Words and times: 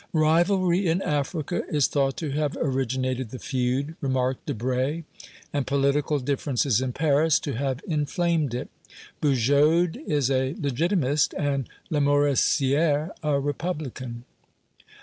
"Rivalry 0.13 0.87
in 0.87 0.99
Africa 1.03 1.61
is 1.69 1.85
thought 1.85 2.17
to 2.17 2.31
have 2.31 2.57
originated 2.57 3.29
the 3.29 3.37
feud," 3.37 3.93
remarked 4.01 4.47
Debray, 4.47 5.03
"and 5.53 5.67
political 5.67 6.17
differences 6.17 6.81
in 6.81 6.91
Paris 6.91 7.39
to 7.41 7.53
have 7.53 7.81
inflamed 7.87 8.55
it. 8.55 8.69
Bugeaud 9.21 9.97
is 10.07 10.31
a 10.31 10.55
Legitimist, 10.59 11.35
and 11.37 11.69
Lamoricière 11.91 13.11
a 13.21 13.39
Republican." 13.39 14.23